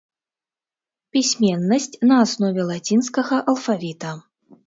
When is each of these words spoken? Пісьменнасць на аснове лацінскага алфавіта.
Пісьменнасць 1.17 1.99
на 2.11 2.15
аснове 2.27 2.61
лацінскага 2.71 3.35
алфавіта. 3.53 4.11